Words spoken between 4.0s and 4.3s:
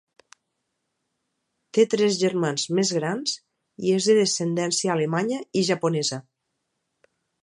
de